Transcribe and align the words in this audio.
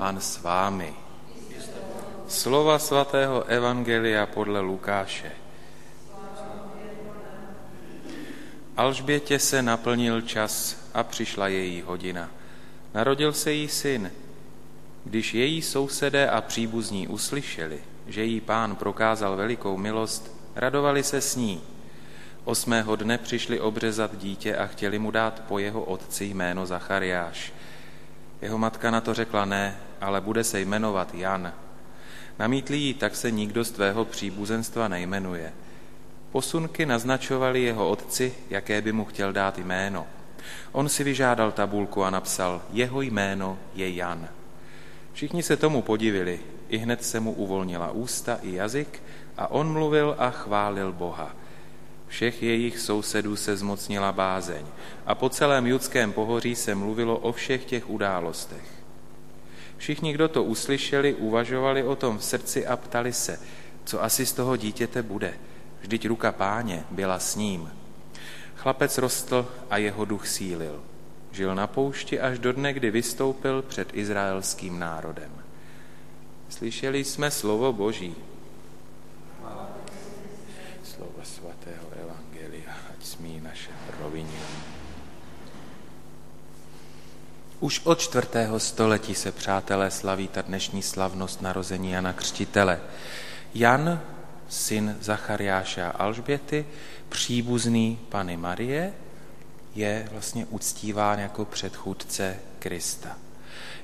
Pán 0.00 0.16
s 0.20 0.40
vámi. 0.40 0.96
Slova 2.28 2.78
svatého 2.78 3.44
Evangelia 3.44 4.26
podle 4.26 4.60
Lukáše. 4.60 5.32
Alžbětě 8.76 9.38
se 9.38 9.62
naplnil 9.62 10.20
čas 10.20 10.76
a 10.94 11.02
přišla 11.02 11.48
její 11.48 11.82
hodina. 11.82 12.30
Narodil 12.94 13.32
se 13.32 13.52
jí 13.52 13.68
syn. 13.68 14.10
Když 15.04 15.34
její 15.34 15.62
sousedé 15.62 16.30
a 16.30 16.40
příbuzní 16.40 17.08
uslyšeli, 17.08 17.78
že 18.06 18.24
jí 18.24 18.40
pán 18.40 18.76
prokázal 18.76 19.36
velikou 19.36 19.76
milost, 19.76 20.32
radovali 20.56 21.02
se 21.02 21.20
s 21.20 21.36
ní. 21.36 21.60
Osmého 22.44 22.96
dne 22.96 23.18
přišli 23.18 23.60
obřezat 23.60 24.16
dítě 24.16 24.56
a 24.56 24.66
chtěli 24.66 24.98
mu 24.98 25.10
dát 25.10 25.42
po 25.48 25.58
jeho 25.58 25.84
otci 25.84 26.24
jméno 26.24 26.66
Zachariáš. 26.66 27.52
Jeho 28.42 28.58
matka 28.58 28.90
na 28.90 29.00
to 29.00 29.14
řekla 29.14 29.44
ne, 29.44 29.76
ale 30.00 30.20
bude 30.20 30.44
se 30.44 30.60
jmenovat 30.60 31.14
Jan. 31.14 31.52
Namítli 32.38 32.76
jí, 32.76 32.94
tak 32.94 33.16
se 33.16 33.30
nikdo 33.30 33.64
z 33.64 33.70
tvého 33.70 34.04
příbuzenstva 34.04 34.88
nejmenuje. 34.88 35.52
Posunky 36.32 36.86
naznačovali 36.86 37.62
jeho 37.62 37.88
otci, 37.88 38.34
jaké 38.50 38.80
by 38.80 38.92
mu 38.92 39.04
chtěl 39.04 39.32
dát 39.32 39.58
jméno. 39.58 40.06
On 40.72 40.88
si 40.88 41.04
vyžádal 41.04 41.52
tabulku 41.52 42.04
a 42.04 42.10
napsal, 42.10 42.62
jeho 42.72 43.02
jméno 43.02 43.58
je 43.74 43.94
Jan. 43.94 44.28
Všichni 45.12 45.42
se 45.42 45.56
tomu 45.56 45.82
podivili, 45.82 46.40
i 46.68 46.76
hned 46.78 47.04
se 47.04 47.20
mu 47.20 47.32
uvolnila 47.32 47.90
ústa 47.90 48.38
i 48.42 48.54
jazyk 48.54 49.02
a 49.36 49.50
on 49.50 49.72
mluvil 49.72 50.16
a 50.18 50.30
chválil 50.30 50.92
Boha. 50.92 51.30
Všech 52.06 52.42
jejich 52.42 52.78
sousedů 52.78 53.36
se 53.36 53.56
zmocnila 53.56 54.12
bázeň 54.12 54.66
a 55.06 55.14
po 55.14 55.28
celém 55.28 55.66
judském 55.66 56.12
pohoří 56.12 56.54
se 56.54 56.74
mluvilo 56.74 57.18
o 57.18 57.32
všech 57.32 57.64
těch 57.64 57.90
událostech. 57.90 58.79
Všichni, 59.80 60.12
kdo 60.12 60.28
to 60.28 60.44
uslyšeli, 60.44 61.14
uvažovali 61.14 61.82
o 61.84 61.96
tom 61.96 62.18
v 62.18 62.24
srdci 62.24 62.66
a 62.66 62.76
ptali 62.76 63.12
se, 63.12 63.40
co 63.84 64.02
asi 64.02 64.26
z 64.26 64.32
toho 64.32 64.56
dítěte 64.56 65.02
bude. 65.02 65.34
Vždyť 65.80 66.08
ruka 66.08 66.32
páně 66.32 66.84
byla 66.90 67.18
s 67.18 67.36
ním. 67.36 67.70
Chlapec 68.56 68.98
rostl 68.98 69.48
a 69.70 69.76
jeho 69.76 70.04
duch 70.04 70.28
sílil. 70.28 70.82
Žil 71.32 71.54
na 71.54 71.66
poušti 71.66 72.20
až 72.20 72.38
do 72.38 72.52
dne, 72.52 72.72
kdy 72.72 72.90
vystoupil 72.90 73.62
před 73.62 73.88
izraelským 73.92 74.78
národem. 74.78 75.32
Slyšeli 76.48 77.04
jsme 77.04 77.30
slovo 77.30 77.72
Boží. 77.72 78.14
Slovo 80.84 81.24
svatého 81.24 81.86
Evangelia, 82.02 82.72
ať 82.90 83.06
smí 83.06 83.40
naše 83.40 83.70
provině. 83.96 84.40
Už 87.60 87.80
od 87.84 87.98
čtvrtého 87.98 88.60
století 88.60 89.14
se, 89.14 89.32
přátelé, 89.32 89.90
slaví 89.90 90.28
ta 90.28 90.42
dnešní 90.42 90.82
slavnost 90.82 91.42
narození 91.42 91.90
Jana 91.90 92.12
Křtitele. 92.12 92.80
Jan, 93.54 94.00
syn 94.48 94.96
Zachariáše 95.00 95.84
a 95.84 95.90
Alžběty, 95.90 96.66
příbuzný 97.08 97.98
Pany 98.08 98.36
Marie, 98.36 98.92
je 99.74 100.08
vlastně 100.12 100.46
uctíván 100.46 101.18
jako 101.18 101.44
předchůdce 101.44 102.36
Krista. 102.58 103.16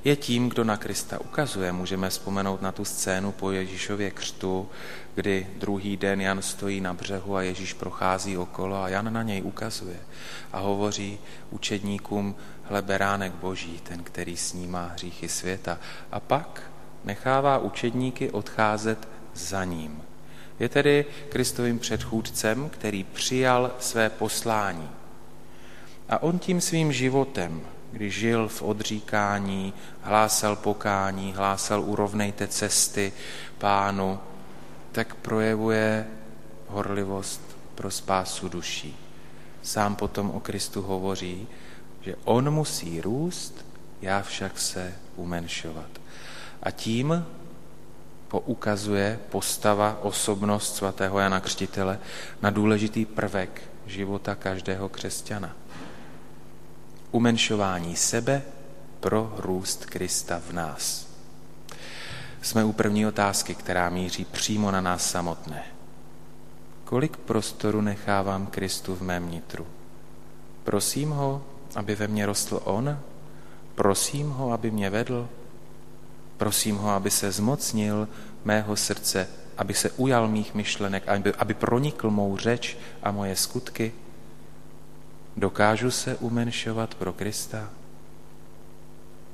Je 0.04 0.16
tím, 0.16 0.48
kdo 0.48 0.64
na 0.64 0.76
Krista 0.76 1.20
ukazuje. 1.20 1.72
Můžeme 1.72 2.10
vzpomenout 2.10 2.62
na 2.62 2.72
tu 2.72 2.84
scénu 2.84 3.32
po 3.32 3.50
Ježíšově 3.50 4.10
křtu, 4.10 4.68
kdy 5.14 5.46
druhý 5.58 5.96
den 5.96 6.20
Jan 6.20 6.42
stojí 6.42 6.80
na 6.80 6.94
břehu 6.94 7.36
a 7.36 7.42
Ježíš 7.42 7.72
prochází 7.72 8.36
okolo 8.36 8.82
a 8.82 8.88
Jan 8.88 9.12
na 9.12 9.22
něj 9.22 9.42
ukazuje 9.42 9.98
a 10.52 10.58
hovoří 10.58 11.18
učedníkům, 11.50 12.34
hle 12.62 12.82
beránek 12.82 13.32
boží, 13.32 13.80
ten, 13.82 14.02
který 14.02 14.36
snímá 14.36 14.90
hříchy 14.92 15.28
světa. 15.28 15.78
A 16.12 16.20
pak 16.20 16.62
nechává 17.04 17.58
učedníky 17.58 18.30
odcházet 18.30 19.08
za 19.34 19.64
ním. 19.64 20.02
Je 20.58 20.68
tedy 20.68 21.04
Kristovým 21.28 21.78
předchůdcem, 21.78 22.68
který 22.68 23.04
přijal 23.04 23.70
své 23.78 24.10
poslání. 24.10 24.90
A 26.08 26.22
on 26.22 26.38
tím 26.38 26.60
svým 26.60 26.92
životem, 26.92 27.60
když 27.92 28.14
žil 28.14 28.48
v 28.48 28.62
odříkání, 28.62 29.74
hlásal 30.02 30.56
pokání, 30.56 31.32
hlásal 31.32 31.82
urovnejte 31.82 32.48
cesty 32.48 33.12
pánu, 33.58 34.20
tak 34.92 35.14
projevuje 35.14 36.06
horlivost 36.68 37.40
pro 37.74 37.90
spásu 37.90 38.48
duší. 38.48 38.96
Sám 39.62 39.96
potom 39.96 40.30
o 40.30 40.40
Kristu 40.40 40.82
hovoří, 40.82 41.48
že 42.00 42.14
on 42.24 42.50
musí 42.50 43.00
růst, 43.00 43.66
já 44.02 44.22
však 44.22 44.58
se 44.58 44.94
umenšovat. 45.16 45.88
A 46.62 46.70
tím 46.70 47.26
poukazuje 48.28 49.18
postava, 49.30 49.98
osobnost 50.02 50.76
svatého 50.76 51.18
Jana 51.18 51.40
Křtitele 51.40 51.98
na 52.42 52.50
důležitý 52.50 53.04
prvek 53.04 53.62
života 53.86 54.34
každého 54.34 54.88
křesťana. 54.88 55.56
Umenšování 57.10 57.96
sebe 57.96 58.42
pro 59.00 59.34
růst 59.38 59.86
Krista 59.86 60.42
v 60.48 60.52
nás. 60.52 61.06
Jsme 62.42 62.64
u 62.64 62.72
první 62.72 63.06
otázky, 63.06 63.54
která 63.54 63.90
míří 63.90 64.24
přímo 64.24 64.70
na 64.70 64.80
nás 64.80 65.10
samotné. 65.10 65.62
Kolik 66.84 67.16
prostoru 67.16 67.80
nechávám 67.80 68.46
Kristu 68.46 68.94
v 68.94 69.02
mém 69.02 69.30
nitru? 69.30 69.66
Prosím 70.64 71.10
ho, 71.10 71.44
aby 71.74 71.94
ve 71.94 72.08
mně 72.08 72.26
rostl 72.26 72.60
on? 72.64 72.98
Prosím 73.74 74.30
ho, 74.30 74.52
aby 74.52 74.70
mě 74.70 74.90
vedl? 74.90 75.28
Prosím 76.36 76.76
ho, 76.76 76.90
aby 76.90 77.10
se 77.10 77.32
zmocnil 77.32 78.08
mého 78.44 78.76
srdce, 78.76 79.28
aby 79.58 79.74
se 79.74 79.90
ujal 79.90 80.28
mých 80.28 80.54
myšlenek, 80.54 81.08
aby, 81.08 81.34
aby 81.34 81.54
pronikl 81.54 82.10
mou 82.10 82.36
řeč 82.36 82.76
a 83.02 83.10
moje 83.10 83.36
skutky? 83.36 83.92
Dokážu 85.36 85.90
se 85.90 86.16
umenšovat 86.16 86.94
pro 86.94 87.12
Krista? 87.12 87.70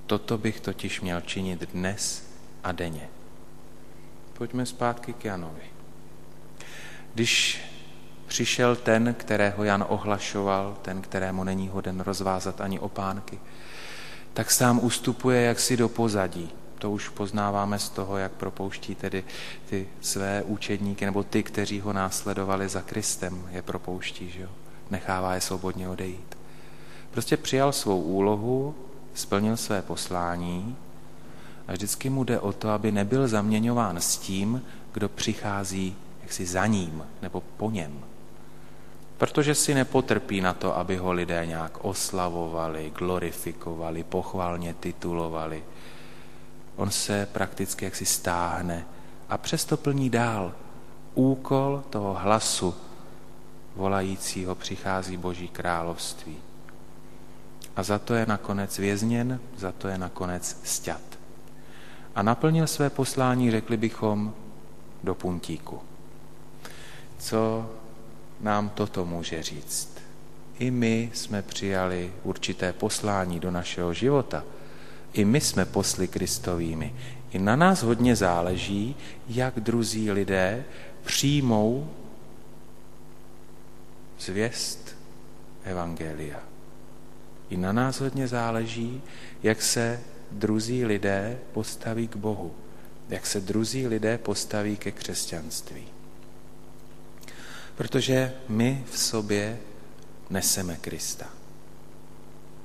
Toto 0.07 0.39
bych 0.39 0.61
totiž 0.61 1.01
měl 1.01 1.21
činit 1.21 1.71
dnes 1.73 2.27
a 2.65 2.73
denně. 2.73 3.09
Pojďme 4.33 4.67
zpátky 4.67 5.13
k 5.13 5.25
Janovi. 5.25 5.63
Když 7.15 7.61
přišel 8.27 8.77
ten, 8.77 9.15
kterého 9.19 9.65
Jan 9.65 9.85
ohlašoval, 9.89 10.77
ten, 10.83 11.03
kterému 11.03 11.45
není 11.45 11.69
hoden 11.69 12.01
rozvázat 12.01 12.61
ani 12.61 12.79
opánky, 12.79 13.41
tak 14.35 14.51
sám 14.51 14.81
ustupuje 14.83 15.43
jaksi 15.43 15.77
do 15.77 15.89
pozadí. 15.89 16.51
To 16.79 16.91
už 16.91 17.09
poznáváme 17.09 17.79
z 17.79 17.89
toho, 17.89 18.17
jak 18.17 18.33
propouští 18.33 18.95
tedy 18.95 19.25
ty 19.67 19.89
své 20.01 20.43
učedníky, 20.43 21.05
nebo 21.05 21.23
ty, 21.23 21.43
kteří 21.43 21.81
ho 21.81 21.93
následovali 21.93 22.69
za 22.69 22.83
Kristem, 22.83 23.49
je 23.51 23.63
propouští, 23.63 24.31
že 24.31 24.41
jo? 24.41 24.49
Nechává 24.93 25.35
je 25.35 25.41
svobodně 25.41 25.89
odejít. 25.89 26.39
Prostě 27.11 27.37
přijal 27.37 27.73
svou 27.73 28.03
úlohu, 28.03 28.75
splnil 29.15 29.57
své 29.57 29.83
poslání 29.83 30.77
a 31.69 31.73
vždycky 31.73 32.11
mu 32.11 32.25
jde 32.25 32.41
o 32.41 32.53
to, 32.53 32.69
aby 32.69 32.93
nebyl 32.93 33.29
zaměňován 33.29 33.97
s 33.97 34.17
tím, 34.17 34.63
kdo 34.93 35.09
přichází 35.09 35.97
jaksi 36.23 36.47
za 36.47 36.67
ním 36.67 37.05
nebo 37.23 37.43
po 37.57 37.71
něm. 37.71 38.01
Protože 39.19 39.55
si 39.55 39.75
nepotrpí 39.75 40.41
na 40.41 40.53
to, 40.53 40.77
aby 40.77 40.97
ho 40.97 41.13
lidé 41.13 41.47
nějak 41.47 41.85
oslavovali, 41.85 42.93
glorifikovali, 42.99 44.05
pochválně 44.05 44.75
titulovali. 44.75 45.65
On 46.77 46.91
se 46.91 47.29
prakticky 47.33 47.85
jaksi 47.85 48.07
stáhne 48.07 48.87
a 49.29 49.39
přesto 49.39 49.77
plní 49.77 50.11
dál 50.11 50.53
úkol 51.15 51.83
toho 51.91 52.15
hlasu 52.15 52.75
volajícího 53.77 54.55
přichází 54.55 55.17
Boží 55.17 55.49
království. 55.49 56.37
A 57.77 57.83
za 57.83 57.99
to 57.99 58.15
je 58.15 58.27
nakonec 58.27 58.79
vězněn, 58.79 59.41
za 59.57 59.73
to 59.73 59.89
je 59.89 59.99
nakonec 59.99 60.61
stět. 60.65 61.19
A 62.15 62.23
naplnil 62.23 62.67
své 62.67 62.91
poslání, 62.91 63.51
řekli 63.51 63.77
bychom, 63.77 64.35
do 65.05 65.15
puntíku. 65.15 65.81
Co 67.19 67.71
nám 68.41 68.69
toto 68.69 69.05
může 69.05 69.43
říct? 69.43 69.99
I 70.59 70.71
my 70.71 71.11
jsme 71.15 71.43
přijali 71.43 72.13
určité 72.23 72.73
poslání 72.73 73.41
do 73.41 73.51
našeho 73.51 73.95
života. 73.95 74.45
I 75.13 75.25
my 75.25 75.41
jsme 75.41 75.65
posly 75.65 76.09
Kristovými. 76.09 76.95
I 77.33 77.39
na 77.39 77.57
nás 77.57 77.83
hodně 77.83 78.17
záleží, 78.17 78.97
jak 79.29 79.61
druzí 79.61 80.11
lidé 80.11 80.65
přijmou 81.05 81.91
zvěst 84.25 84.97
Evangelia. 85.65 86.41
I 87.51 87.57
na 87.57 87.73
nás 87.73 88.01
hodně 88.01 88.29
záleží, 88.29 89.03
jak 89.43 89.63
se 89.63 90.01
druzí 90.31 90.85
lidé 90.85 91.39
postaví 91.53 92.09
k 92.09 92.17
Bohu, 92.17 92.55
jak 93.09 93.27
se 93.27 93.41
druzí 93.41 93.87
lidé 93.87 94.19
postaví 94.19 94.77
ke 94.77 94.91
křesťanství. 94.91 95.85
Protože 97.77 98.33
my 98.49 98.85
v 98.91 98.99
sobě 98.99 99.59
neseme 100.31 100.77
Krista. 100.77 101.27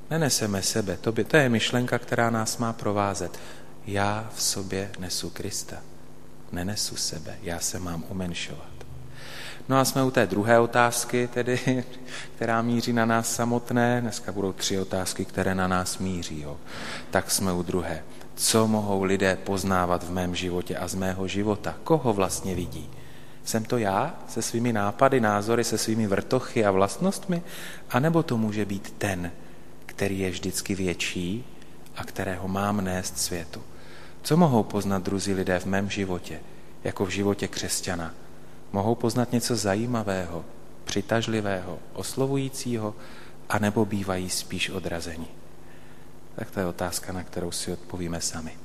Neneseme 0.09 0.61
sebe, 0.61 0.97
to, 0.97 1.11
by, 1.11 1.23
to 1.23 1.37
je 1.37 1.49
myšlenka, 1.49 1.99
která 1.99 2.29
nás 2.29 2.57
má 2.57 2.73
provázet. 2.73 3.39
já 3.85 4.31
v 4.35 4.41
sobě 4.41 4.91
nesu 4.99 5.29
Krista. 5.29 5.81
Nenesu 6.51 6.95
sebe, 6.95 7.37
já 7.41 7.59
se 7.59 7.79
mám 7.79 8.03
umenšovat. 8.09 8.76
No 9.69 9.77
a 9.77 9.85
jsme 9.85 10.03
u 10.03 10.11
té 10.11 10.27
druhé 10.27 10.59
otázky, 10.59 11.29
tedy, 11.33 11.83
která 12.35 12.61
míří 12.61 12.93
na 12.93 13.05
nás 13.05 13.35
samotné. 13.35 14.01
Dneska 14.01 14.31
budou 14.31 14.53
tři 14.53 14.79
otázky, 14.79 15.25
které 15.25 15.55
na 15.55 15.67
nás 15.67 15.97
míří. 15.97 16.41
Jo. 16.41 16.57
Tak 17.11 17.31
jsme 17.31 17.53
u 17.53 17.63
druhé. 17.63 18.03
Co 18.35 18.67
mohou 18.67 19.03
lidé 19.03 19.35
poznávat 19.35 20.03
v 20.03 20.11
mém 20.11 20.35
životě 20.35 20.77
a 20.77 20.87
z 20.87 20.95
mého 20.95 21.27
života? 21.27 21.75
Koho 21.83 22.13
vlastně 22.13 22.55
vidí? 22.55 22.89
Jsem 23.43 23.65
to 23.65 23.77
já 23.77 24.15
se 24.27 24.41
svými 24.41 24.73
nápady, 24.73 25.19
názory, 25.19 25.63
se 25.63 25.77
svými 25.77 26.07
vrtochy 26.07 26.65
a 26.65 26.71
vlastnostmi? 26.71 27.41
A 27.89 27.99
nebo 27.99 28.23
to 28.23 28.37
může 28.37 28.65
být 28.65 28.93
ten, 28.97 29.31
který 29.85 30.19
je 30.19 30.29
vždycky 30.29 30.75
větší 30.75 31.45
a 31.95 32.03
kterého 32.03 32.47
mám 32.47 32.81
nést 32.81 33.17
světu? 33.19 33.61
Co 34.21 34.37
mohou 34.37 34.63
poznat 34.63 35.03
druzí 35.03 35.33
lidé 35.33 35.59
v 35.59 35.65
mém 35.65 35.89
životě, 35.89 36.39
jako 36.83 37.05
v 37.05 37.09
životě 37.09 37.47
křesťana? 37.47 38.13
Mohou 38.77 38.95
poznat 38.95 39.31
něco 39.31 39.55
zajímavého, 39.55 40.45
přitažlivého, 40.83 41.79
oslovujícího, 41.93 42.95
anebo 43.49 43.85
bývají 43.85 44.29
spíš 44.29 44.69
odrazeni? 44.69 45.27
Tak 46.35 46.51
to 46.51 46.59
je 46.59 46.65
otázka, 46.65 47.13
na 47.13 47.23
kterou 47.23 47.51
si 47.51 47.71
odpovíme 47.71 48.21
sami. 48.21 48.57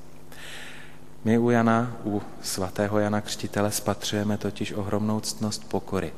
My 1.24 1.38
u 1.38 1.50
Jana, 1.50 1.96
u 2.04 2.22
svatého 2.42 2.98
Jana 2.98 3.20
Křtitele 3.20 3.72
spatřujeme 3.72 4.38
totiž 4.38 4.72
ohromnou 4.72 5.20
ctnost 5.20 5.68
pokory. 5.68 6.12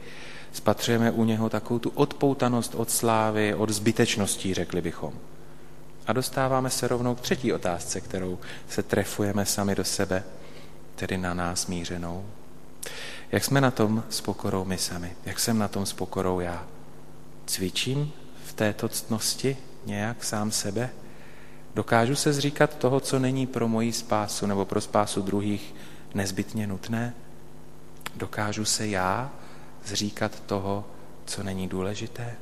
Spatřujeme 0.52 1.10
u 1.10 1.24
něho 1.24 1.50
takovou 1.50 1.78
tu 1.78 1.90
odpoutanost 1.90 2.74
od 2.74 2.90
slávy, 2.90 3.54
od 3.54 3.70
zbytečností, 3.70 4.54
řekli 4.54 4.82
bychom. 4.82 5.14
A 6.06 6.12
dostáváme 6.12 6.70
se 6.70 6.88
rovnou 6.88 7.14
k 7.14 7.20
třetí 7.20 7.52
otázce, 7.52 8.00
kterou 8.00 8.38
se 8.68 8.82
trefujeme 8.82 9.46
sami 9.46 9.74
do 9.74 9.84
sebe, 9.84 10.24
tedy 10.94 11.18
na 11.18 11.34
nás 11.34 11.66
mířenou. 11.66 12.24
Jak 13.34 13.44
jsme 13.44 13.60
na 13.60 13.70
tom 13.70 14.04
s 14.10 14.20
pokorou 14.20 14.64
my 14.64 14.78
sami? 14.78 15.16
Jak 15.24 15.40
jsem 15.40 15.58
na 15.58 15.68
tom 15.68 15.86
s 15.86 15.92
pokorou 15.92 16.40
já? 16.40 16.66
Cvičím 17.46 18.12
v 18.44 18.52
této 18.52 18.88
ctnosti 18.88 19.56
nějak 19.86 20.24
sám 20.24 20.50
sebe? 20.50 20.90
Dokážu 21.74 22.16
se 22.16 22.32
zříkat 22.32 22.78
toho, 22.78 23.00
co 23.00 23.18
není 23.18 23.46
pro 23.46 23.68
moji 23.68 23.92
spásu 23.92 24.46
nebo 24.46 24.64
pro 24.64 24.80
spásu 24.80 25.22
druhých 25.22 25.74
nezbytně 26.14 26.66
nutné? 26.66 27.14
Dokážu 28.16 28.64
se 28.64 28.86
já 28.86 29.30
zříkat 29.84 30.40
toho, 30.40 30.84
co 31.24 31.42
není 31.42 31.68
důležité? 31.68 32.34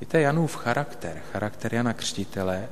Víte, 0.00 0.20
Janův 0.20 0.56
charakter, 0.56 1.22
charakter 1.32 1.74
Jana 1.74 1.92
Křtitele, 1.92 2.68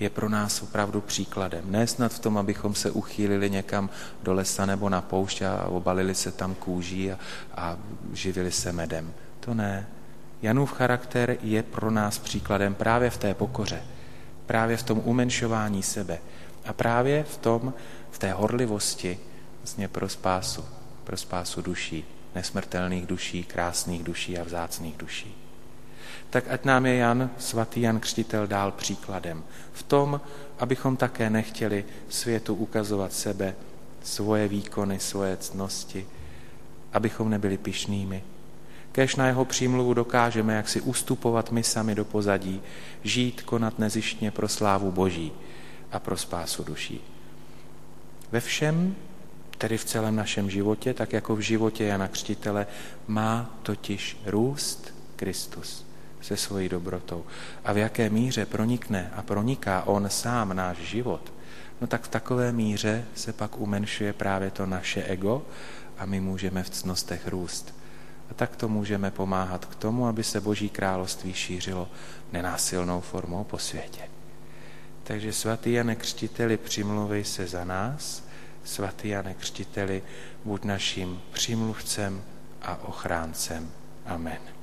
je 0.00 0.10
pro 0.10 0.28
nás 0.28 0.62
opravdu 0.62 1.00
příkladem. 1.00 1.64
Ne 1.70 1.86
snad 1.86 2.12
v 2.12 2.18
tom, 2.18 2.38
abychom 2.38 2.74
se 2.74 2.90
uchýlili 2.90 3.50
někam 3.50 3.90
do 4.22 4.34
lesa 4.34 4.66
nebo 4.66 4.88
na 4.88 5.00
poušť 5.00 5.42
a 5.42 5.64
obalili 5.64 6.14
se 6.14 6.32
tam 6.32 6.54
kůží 6.54 7.12
a, 7.12 7.18
a 7.54 7.76
živili 8.12 8.52
se 8.52 8.72
medem. 8.72 9.12
To 9.40 9.54
ne. 9.54 9.86
Janův 10.42 10.72
charakter 10.72 11.36
je 11.42 11.62
pro 11.62 11.90
nás 11.90 12.18
příkladem 12.18 12.74
právě 12.74 13.10
v 13.10 13.16
té 13.16 13.34
pokoře, 13.34 13.82
právě 14.46 14.76
v 14.76 14.82
tom 14.82 15.02
umenšování 15.04 15.82
sebe 15.82 16.18
a 16.66 16.72
právě 16.72 17.24
v 17.24 17.36
tom, 17.36 17.74
v 18.10 18.18
té 18.18 18.32
horlivosti 18.32 19.18
vlastně 19.58 19.88
pro 19.88 20.08
spásu, 20.08 20.64
pro 21.04 21.16
spásu 21.16 21.62
duší, 21.62 22.04
nesmrtelných 22.34 23.06
duší, 23.06 23.44
krásných 23.44 24.02
duší 24.02 24.38
a 24.38 24.44
vzácných 24.44 24.96
duší 24.96 25.47
tak 26.30 26.44
ať 26.50 26.64
nám 26.64 26.86
je 26.86 26.94
Jan, 26.94 27.30
svatý 27.38 27.80
Jan 27.80 28.00
Křtitel 28.00 28.46
dál 28.46 28.72
příkladem. 28.72 29.44
V 29.72 29.82
tom, 29.82 30.20
abychom 30.58 30.96
také 30.96 31.30
nechtěli 31.30 31.84
světu 32.08 32.54
ukazovat 32.54 33.12
sebe, 33.12 33.54
svoje 34.02 34.48
výkony, 34.48 35.00
svoje 35.00 35.36
cnosti, 35.36 36.06
abychom 36.92 37.30
nebyli 37.30 37.58
pišnými. 37.58 38.24
Kéž 38.92 39.16
na 39.16 39.26
jeho 39.26 39.44
přímluvu 39.44 39.94
dokážeme 39.94 40.54
jak 40.54 40.68
si 40.68 40.80
ustupovat 40.80 41.52
my 41.52 41.62
sami 41.62 41.94
do 41.94 42.04
pozadí, 42.04 42.62
žít, 43.04 43.42
konat 43.42 43.78
nezištně 43.78 44.30
pro 44.30 44.48
slávu 44.48 44.92
Boží 44.92 45.32
a 45.92 45.98
pro 45.98 46.16
spásu 46.16 46.64
duší. 46.64 47.00
Ve 48.32 48.40
všem, 48.40 48.94
tedy 49.58 49.78
v 49.78 49.84
celém 49.84 50.16
našem 50.16 50.50
životě, 50.50 50.94
tak 50.94 51.12
jako 51.12 51.36
v 51.36 51.40
životě 51.40 51.84
Jana 51.84 52.08
Křtitele, 52.08 52.66
má 53.06 53.58
totiž 53.62 54.20
růst 54.26 54.94
Kristus 55.16 55.87
se 56.20 56.36
svojí 56.36 56.68
dobrotou 56.68 57.24
a 57.64 57.72
v 57.72 57.76
jaké 57.76 58.10
míře 58.10 58.46
pronikne 58.46 59.10
a 59.16 59.22
proniká 59.22 59.82
on 59.82 60.10
sám 60.10 60.56
náš 60.56 60.76
život, 60.76 61.32
no 61.80 61.86
tak 61.86 62.02
v 62.02 62.08
takové 62.08 62.52
míře 62.52 63.04
se 63.14 63.32
pak 63.32 63.58
umenšuje 63.58 64.12
právě 64.12 64.50
to 64.50 64.66
naše 64.66 65.02
ego 65.02 65.42
a 65.98 66.06
my 66.06 66.20
můžeme 66.20 66.62
v 66.62 66.70
cnostech 66.70 67.28
růst. 67.28 67.74
A 68.30 68.34
tak 68.34 68.56
to 68.56 68.68
můžeme 68.68 69.10
pomáhat 69.10 69.64
k 69.64 69.74
tomu, 69.74 70.06
aby 70.06 70.24
se 70.24 70.40
Boží 70.40 70.68
království 70.68 71.34
šířilo 71.34 71.88
nenásilnou 72.32 73.00
formou 73.00 73.44
po 73.44 73.58
světě. 73.58 74.02
Takže 75.02 75.32
svatý 75.32 75.72
Jane 75.72 75.96
Křtiteli, 75.96 76.56
přimluvej 76.56 77.24
se 77.24 77.46
za 77.46 77.64
nás, 77.64 78.24
svatý 78.64 79.08
Jane 79.08 79.34
Křtiteli, 79.34 80.02
buď 80.44 80.64
naším 80.64 81.20
přímluvcem 81.32 82.22
a 82.62 82.84
ochráncem. 82.84 83.70
Amen. 84.06 84.57